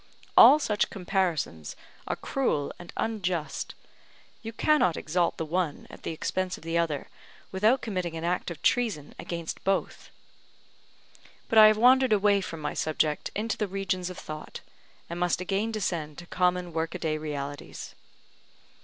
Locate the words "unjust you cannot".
2.97-4.97